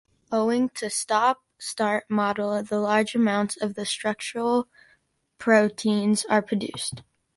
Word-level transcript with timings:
Owing 0.31 0.69
to 0.69 0.89
stop-start 0.89 2.05
model, 2.09 2.63
the 2.63 2.79
large 2.79 3.13
amounts 3.13 3.55
of 3.61 3.75
the 3.75 3.85
structural 3.85 4.67
proteins 5.37 6.25
are 6.25 6.41
produced. 6.41 7.03